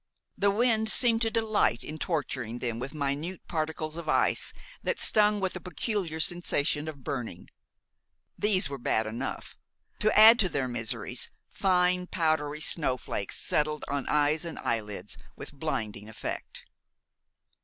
The 0.35 0.49
wind 0.49 0.89
seemed 0.89 1.21
to 1.21 1.29
delight 1.29 1.83
in 1.83 1.99
torturing 1.99 2.57
them 2.57 2.79
with 2.79 2.91
minute 2.91 3.47
particles 3.47 3.97
of 3.97 4.09
ice 4.09 4.51
that 4.81 4.99
stung 4.99 5.39
with 5.39 5.55
a 5.55 5.59
peculiar 5.59 6.19
sensation 6.19 6.87
of 6.87 7.03
burning. 7.03 7.49
These 8.35 8.67
were 8.67 8.79
bad 8.79 9.05
enough. 9.05 9.55
To 9.99 10.11
add 10.17 10.39
to 10.39 10.49
their 10.49 10.67
miseries, 10.67 11.29
fine, 11.51 12.07
powdery 12.07 12.61
snowflakes 12.61 13.37
settled 13.37 13.85
on 13.87 14.07
eyes 14.07 14.43
and 14.43 14.57
eyelids 14.57 15.19
with 15.35 15.53
blinding 15.53 16.09
effect. 16.09 16.65